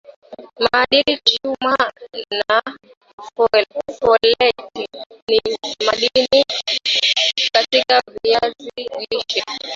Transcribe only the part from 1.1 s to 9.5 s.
chuma na foleti ni madini katika viazi lishe